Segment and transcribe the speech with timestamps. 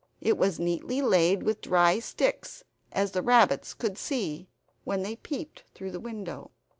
[0.19, 4.47] It was neatly laid with dry sticks, as the rabbits could see,
[4.83, 6.49] when they peeped through the window.